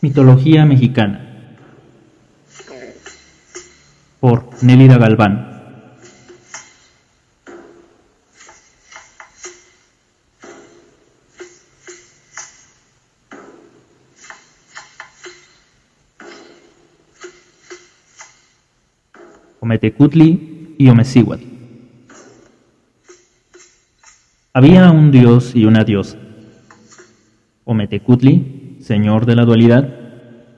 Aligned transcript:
Mitología 0.00 0.64
mexicana. 0.64 1.56
Por 4.20 4.48
Nélida 4.62 4.96
Galván. 4.96 5.48
Ometecutli 19.60 20.76
y 20.78 20.88
Omecíhuatl 20.88 21.44
Había 24.54 24.92
un 24.92 25.10
dios 25.10 25.56
y 25.56 25.64
una 25.64 25.82
diosa. 25.82 26.16
Ometecutli 27.64 28.57
señor 28.88 29.26
de 29.26 29.36
la 29.36 29.44
dualidad, 29.44 29.86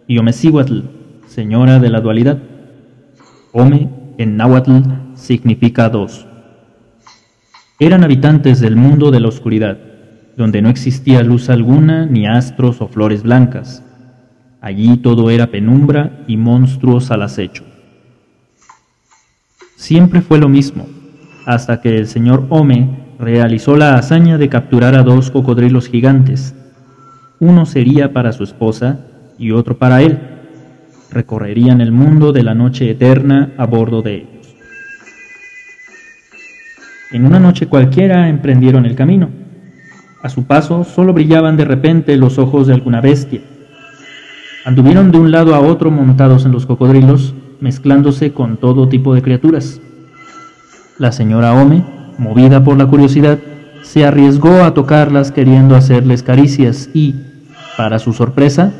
y 0.07 0.19
Omecíhuatl, 0.19 0.83
señora 1.27 1.81
de 1.81 1.91
la 1.91 2.01
dualidad. 2.01 2.39
Ome 3.51 3.91
en 4.19 4.37
náhuatl 4.37 4.83
significa 5.15 5.89
dos. 5.89 6.29
Eran 7.81 8.05
habitantes 8.05 8.61
del 8.61 8.77
mundo 8.77 9.11
de 9.11 9.19
la 9.19 9.27
oscuridad, 9.27 9.79
donde 10.37 10.63
no 10.63 10.69
existía 10.69 11.25
luz 11.25 11.51
alguna, 11.51 12.07
ni 12.07 12.29
astros 12.29 12.81
o 12.81 12.87
flores 12.87 13.25
blancas. 13.25 13.83
Allí 14.61 14.99
todo 14.99 15.29
era 15.31 15.49
penumbra 15.49 16.23
y 16.29 16.37
monstruos 16.37 17.11
al 17.11 17.23
acecho. 17.23 17.65
Siempre 19.75 20.21
fue 20.21 20.39
lo 20.39 20.49
mismo, 20.49 20.87
hasta 21.47 21.81
que 21.81 21.99
el 21.99 22.07
señor 22.07 22.47
Ome 22.51 22.91
realizó 23.19 23.75
la 23.75 23.97
hazaña 23.97 24.39
de 24.39 24.49
capturar 24.49 24.95
a 24.95 25.03
dos 25.03 25.33
cocodrilos 25.33 25.89
gigantes 25.89 26.55
uno 27.41 27.65
sería 27.65 28.13
para 28.13 28.33
su 28.33 28.45
esposa 28.45 29.01
y 29.39 29.51
otro 29.51 29.79
para 29.79 30.03
él. 30.03 30.19
Recorrerían 31.11 31.81
el 31.81 31.91
mundo 31.91 32.33
de 32.33 32.43
la 32.43 32.55
noche 32.55 32.91
eterna 32.91 33.53
a 33.57 33.67
bordo 33.67 34.03
de 34.03 34.17
ellos. 34.17 34.55
En 37.11 37.27
una 37.27 37.41
noche 37.41 37.67
cualquiera 37.67 38.29
emprendieron 38.29 38.85
el 38.87 38.95
camino. 38.95 39.31
A 40.23 40.29
su 40.29 40.45
paso 40.45 40.85
solo 40.85 41.15
brillaban 41.15 41.57
de 41.57 41.65
repente 41.65 42.17
los 42.17 42.39
ojos 42.39 42.67
de 42.67 42.75
alguna 42.75 43.01
bestia. 43.01 43.41
Anduvieron 44.67 45.11
de 45.11 45.19
un 45.19 45.31
lado 45.31 45.55
a 45.55 45.61
otro 45.61 45.91
montados 45.91 46.45
en 46.45 46.53
los 46.53 46.67
cocodrilos, 46.67 47.35
mezclándose 47.61 48.33
con 48.33 48.59
todo 48.59 48.89
tipo 48.89 49.15
de 49.15 49.23
criaturas. 49.23 49.81
La 50.99 51.11
señora 51.11 51.55
Ome, 51.55 51.83
movida 52.19 52.63
por 52.63 52.77
la 52.77 52.87
curiosidad, 52.87 53.39
se 53.83 54.05
arriesgó 54.05 54.63
a 54.63 54.75
tocarlas 54.75 55.33
queriendo 55.33 55.75
hacerles 55.75 56.23
caricias 56.23 56.91
y, 56.93 57.15
para 57.81 57.99
su 57.99 58.13
sorpresa, 58.13 58.73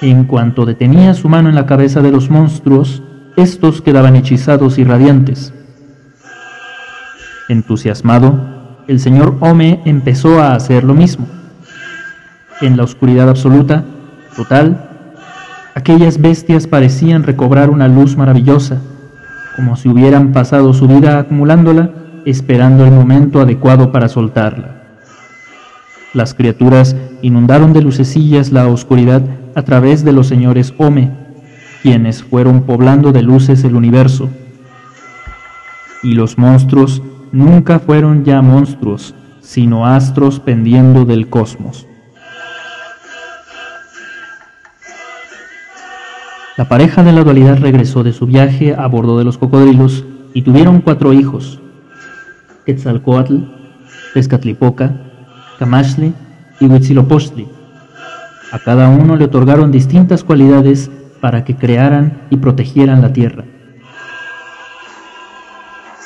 en 0.00 0.26
cuanto 0.26 0.64
detenía 0.64 1.12
su 1.14 1.28
mano 1.28 1.48
en 1.48 1.56
la 1.56 1.66
cabeza 1.66 2.02
de 2.02 2.12
los 2.12 2.30
monstruos, 2.30 3.02
estos 3.36 3.82
quedaban 3.82 4.14
hechizados 4.14 4.78
y 4.78 4.84
radiantes. 4.84 5.52
Entusiasmado, 7.48 8.38
el 8.86 9.00
señor 9.00 9.38
Ome 9.40 9.80
empezó 9.84 10.40
a 10.40 10.54
hacer 10.54 10.84
lo 10.84 10.94
mismo. 10.94 11.26
En 12.60 12.76
la 12.76 12.84
oscuridad 12.84 13.28
absoluta, 13.28 13.82
total, 14.36 14.88
aquellas 15.74 16.20
bestias 16.20 16.68
parecían 16.68 17.24
recobrar 17.24 17.70
una 17.70 17.88
luz 17.88 18.16
maravillosa, 18.16 18.78
como 19.56 19.74
si 19.74 19.88
hubieran 19.88 20.30
pasado 20.30 20.72
su 20.74 20.86
vida 20.86 21.18
acumulándola, 21.18 21.90
esperando 22.24 22.84
el 22.84 22.92
momento 22.92 23.40
adecuado 23.40 23.90
para 23.90 24.08
soltarla. 24.08 24.83
Las 26.14 26.32
criaturas 26.32 26.94
inundaron 27.22 27.72
de 27.72 27.82
lucecillas 27.82 28.52
la 28.52 28.68
oscuridad 28.68 29.22
a 29.56 29.62
través 29.62 30.04
de 30.04 30.12
los 30.12 30.28
señores 30.28 30.72
Ome, 30.78 31.10
quienes 31.82 32.22
fueron 32.22 32.62
poblando 32.62 33.10
de 33.10 33.22
luces 33.22 33.64
el 33.64 33.74
universo. 33.74 34.30
Y 36.04 36.14
los 36.14 36.38
monstruos 36.38 37.02
nunca 37.32 37.80
fueron 37.80 38.24
ya 38.24 38.40
monstruos, 38.42 39.12
sino 39.40 39.86
astros 39.86 40.38
pendiendo 40.38 41.04
del 41.04 41.28
cosmos. 41.28 41.86
La 46.56 46.68
pareja 46.68 47.02
de 47.02 47.12
la 47.12 47.24
dualidad 47.24 47.58
regresó 47.58 48.04
de 48.04 48.12
su 48.12 48.26
viaje 48.26 48.76
a 48.76 48.86
bordo 48.86 49.18
de 49.18 49.24
los 49.24 49.36
cocodrilos 49.36 50.04
y 50.32 50.42
tuvieron 50.42 50.80
cuatro 50.80 51.12
hijos: 51.12 51.58
Quetzalcoatl, 52.64 53.38
Tezcatlipoca, 54.14 54.94
Camashli 55.58 56.12
y 56.60 56.66
Huitzilopochtli. 56.66 57.48
A 58.52 58.58
cada 58.58 58.88
uno 58.88 59.16
le 59.16 59.24
otorgaron 59.24 59.72
distintas 59.72 60.24
cualidades 60.24 60.90
para 61.20 61.44
que 61.44 61.56
crearan 61.56 62.22
y 62.30 62.36
protegieran 62.36 63.02
la 63.02 63.12
tierra. 63.12 63.44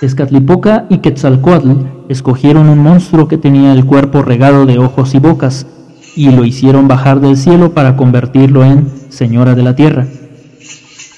Escatlipoca 0.01 0.87
y 0.89 0.99
Quetzalcoatl 0.99 1.73
escogieron 2.09 2.69
un 2.69 2.79
monstruo 2.79 3.27
que 3.27 3.37
tenía 3.37 3.73
el 3.73 3.85
cuerpo 3.85 4.23
regado 4.23 4.65
de 4.65 4.79
ojos 4.79 5.15
y 5.15 5.19
bocas 5.19 5.67
y 6.15 6.31
lo 6.31 6.45
hicieron 6.45 6.89
bajar 6.89 7.21
del 7.21 7.37
cielo 7.37 7.75
para 7.75 7.97
convertirlo 7.97 8.65
en 8.65 8.89
Señora 9.09 9.55
de 9.55 9.63
la 9.63 9.75
Tierra. 9.75 10.07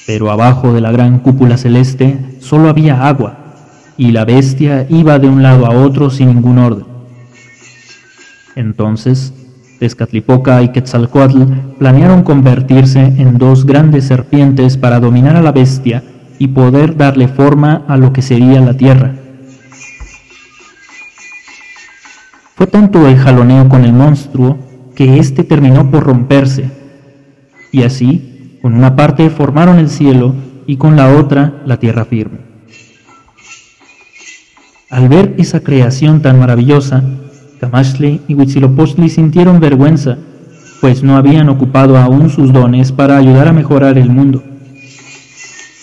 Pero 0.07 0.31
abajo 0.31 0.73
de 0.73 0.81
la 0.81 0.93
gran 0.93 1.19
cúpula 1.19 1.59
celeste 1.59 2.39
solo 2.41 2.69
había 2.69 3.07
agua 3.07 3.39
y 3.97 4.13
la 4.13 4.25
bestia 4.25 4.87
iba 4.89 5.19
de 5.19 5.29
un 5.29 5.43
lado 5.43 5.67
a 5.67 5.71
otro 5.71 6.09
sin 6.11 6.29
ningún 6.29 6.59
orden. 6.59 6.90
Entonces, 8.57 9.33
Tezcatlipoca 9.79 10.63
y 10.63 10.73
Quetzalcoatl 10.73 11.43
planearon 11.79 12.23
convertirse 12.23 13.01
en 13.01 13.39
dos 13.39 13.65
grandes 13.65 14.05
serpientes 14.05 14.77
para 14.77 15.01
dominar 15.01 15.37
a 15.37 15.43
la 15.43 15.53
bestia 15.53 16.03
y 16.39 16.49
poder 16.49 16.97
darle 16.97 17.29
forma 17.29 17.85
a 17.89 17.97
lo 17.97 18.13
que 18.13 18.23
sería 18.23 18.61
la 18.61 18.77
tierra. 18.77 19.15
Fue 22.57 22.67
tanto 22.67 23.09
el 23.09 23.17
jaloneo 23.17 23.69
con 23.71 23.85
el 23.85 23.95
monstruo 23.95 24.59
que 24.95 25.19
éste 25.19 25.45
terminó 25.45 25.91
por 25.91 26.03
romperse, 26.03 26.71
y 27.73 27.85
así, 27.85 28.59
con 28.61 28.75
una 28.75 28.97
parte 28.97 29.31
formaron 29.31 29.79
el 29.79 29.89
cielo 29.89 30.35
y 30.67 30.77
con 30.77 30.95
la 30.95 31.15
otra 31.15 31.63
la 31.65 31.79
tierra 31.79 32.05
firme. 32.05 32.39
Al 34.91 35.09
ver 35.09 35.35
esa 35.39 35.61
creación 35.61 36.21
tan 36.21 36.39
maravillosa, 36.39 37.03
Camashli 37.61 38.23
y 38.27 38.35
Huitzilopochtli 38.35 39.11
sintieron 39.11 39.61
vergüenza, 39.61 40.17
pues 40.81 41.03
no 41.03 41.17
habían 41.17 41.51
ocupado 41.51 41.99
aún 41.99 42.31
sus 42.31 42.55
dones 42.55 42.91
para 42.91 43.19
ayudar 43.19 43.49
a 43.49 43.53
mejorar 43.53 43.99
el 43.99 44.09
mundo. 44.09 44.43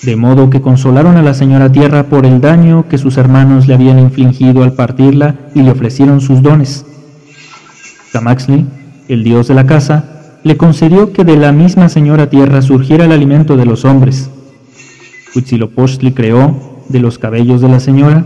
De 0.02 0.16
modo 0.16 0.50
que 0.50 0.62
consolaron 0.62 1.18
a 1.18 1.22
la 1.22 1.36
señora 1.36 1.72
Tierra 1.72 2.04
por 2.04 2.26
el 2.26 2.42
daño 2.42 2.88
que 2.90 2.98
sus 2.98 3.18
hermanos 3.18 3.68
le 3.68 3.76
habían 3.76 4.00
infligido 4.00 4.64
al 4.64 4.74
partirla 4.74 5.36
y 5.54 5.62
le 5.62 5.72
ofrecieron 5.72 6.20
sus 6.20 6.42
dones. 6.42 6.86
Camaxli, 8.12 8.66
el 9.08 9.24
dios 9.24 9.48
de 9.48 9.54
la 9.54 9.68
casa, 9.68 10.32
le 10.44 10.58
concedió 10.58 11.14
que 11.14 11.24
de 11.24 11.38
la 11.38 11.52
misma 11.52 11.90
señora 11.90 12.30
Tierra 12.30 12.64
surgiera 12.64 13.06
el 13.06 13.12
alimento 13.12 13.56
de 13.56 13.66
los 13.66 13.86
hombres. 13.86 14.32
Huitzilopochtli 15.36 16.14
creó, 16.14 16.84
de 16.90 17.00
los 17.00 17.20
cabellos 17.20 17.62
de 17.62 17.70
la 17.70 17.80
señora, 17.80 18.26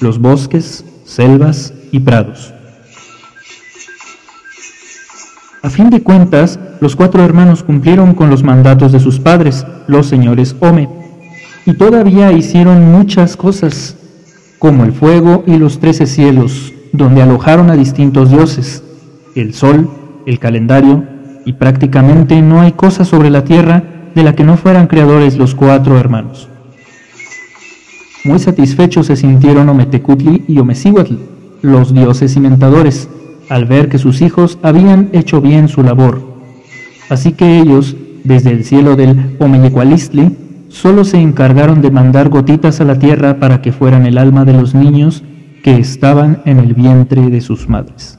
los 0.00 0.18
bosques, 0.18 0.84
selvas 1.04 1.72
y 1.90 2.00
prados. 2.00 2.52
A 5.62 5.70
fin 5.70 5.90
de 5.90 6.02
cuentas, 6.02 6.58
los 6.80 6.96
cuatro 6.96 7.24
hermanos 7.24 7.62
cumplieron 7.62 8.14
con 8.14 8.28
los 8.30 8.42
mandatos 8.42 8.90
de 8.90 8.98
sus 8.98 9.20
padres, 9.20 9.64
los 9.86 10.08
señores 10.08 10.56
Ome, 10.58 10.88
y 11.64 11.74
todavía 11.74 12.32
hicieron 12.32 12.90
muchas 12.90 13.36
cosas, 13.36 13.96
como 14.58 14.82
el 14.82 14.92
fuego 14.92 15.44
y 15.46 15.58
los 15.58 15.78
trece 15.78 16.06
cielos, 16.06 16.72
donde 16.92 17.22
alojaron 17.22 17.70
a 17.70 17.76
distintos 17.76 18.28
dioses, 18.28 18.82
el 19.36 19.54
sol, 19.54 19.88
el 20.26 20.40
calendario, 20.40 21.04
y 21.44 21.52
prácticamente 21.52 22.42
no 22.42 22.60
hay 22.60 22.72
cosa 22.72 23.04
sobre 23.04 23.30
la 23.30 23.44
tierra 23.44 23.84
de 24.16 24.24
la 24.24 24.34
que 24.34 24.42
no 24.42 24.56
fueran 24.56 24.88
creadores 24.88 25.36
los 25.36 25.54
cuatro 25.54 25.96
hermanos. 25.96 26.48
Muy 28.24 28.40
satisfechos 28.40 29.06
se 29.06 29.14
sintieron 29.14 29.68
Ometecutli 29.68 30.44
y 30.48 30.58
Omecíhuatl, 30.58 31.14
los 31.62 31.94
dioses 31.94 32.34
inventadores, 32.34 33.08
al 33.52 33.66
ver 33.66 33.90
que 33.90 33.98
sus 33.98 34.22
hijos 34.22 34.58
habían 34.62 35.10
hecho 35.12 35.42
bien 35.42 35.68
su 35.68 35.82
labor. 35.82 36.22
Así 37.10 37.32
que 37.32 37.58
ellos, 37.58 37.94
desde 38.24 38.50
el 38.50 38.64
cielo 38.64 38.96
del 38.96 39.36
Omeyecualistli, 39.38 40.34
solo 40.68 41.04
se 41.04 41.18
encargaron 41.18 41.82
de 41.82 41.90
mandar 41.90 42.30
gotitas 42.30 42.80
a 42.80 42.84
la 42.84 42.98
tierra 42.98 43.38
para 43.38 43.60
que 43.60 43.72
fueran 43.72 44.06
el 44.06 44.16
alma 44.16 44.46
de 44.46 44.54
los 44.54 44.74
niños 44.74 45.22
que 45.62 45.76
estaban 45.76 46.40
en 46.46 46.60
el 46.60 46.72
vientre 46.72 47.28
de 47.28 47.42
sus 47.42 47.68
madres. 47.68 48.18